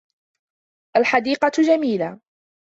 الْحَدِيقَةُ 0.97 1.51
جَمِيلَةٌ. 1.61 2.19